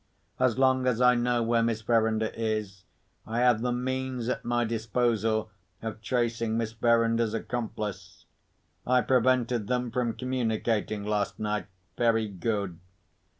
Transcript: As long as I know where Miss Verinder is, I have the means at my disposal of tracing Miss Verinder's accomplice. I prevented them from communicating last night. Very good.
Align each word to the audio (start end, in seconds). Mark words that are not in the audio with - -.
As 0.39 0.57
long 0.57 0.87
as 0.87 0.99
I 0.99 1.13
know 1.13 1.43
where 1.43 1.61
Miss 1.61 1.83
Verinder 1.83 2.31
is, 2.33 2.85
I 3.27 3.41
have 3.41 3.61
the 3.61 3.71
means 3.71 4.29
at 4.29 4.43
my 4.43 4.65
disposal 4.65 5.51
of 5.83 6.01
tracing 6.01 6.57
Miss 6.57 6.71
Verinder's 6.71 7.35
accomplice. 7.35 8.25
I 8.87 9.01
prevented 9.01 9.67
them 9.67 9.91
from 9.91 10.13
communicating 10.15 11.03
last 11.03 11.37
night. 11.39 11.67
Very 11.99 12.27
good. 12.27 12.79